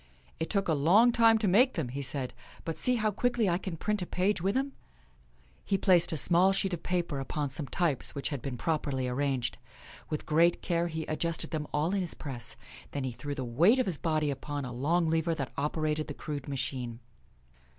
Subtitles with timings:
[0.39, 2.33] "It took a long time to make them," he said;
[2.65, 4.71] "but see how quickly I can print a page with them."
[5.63, 9.59] He placed a small sheet of paper upon some types which had been properly arranged.
[10.09, 12.55] With great care he adjusted them all in his press.
[12.93, 16.15] Then he threw the weight of his body upon a long lever that operated the
[16.15, 16.99] crude machine.